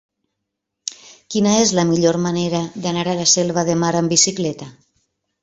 Quina 1.35 1.51
és 1.65 1.73
la 1.79 1.85
millor 1.89 2.17
manera 2.23 2.63
d'anar 2.87 3.05
a 3.13 3.15
la 3.21 3.29
Selva 3.35 3.67
de 3.71 3.77
Mar 3.85 3.93
amb 4.01 4.17
bicicleta? 4.17 4.73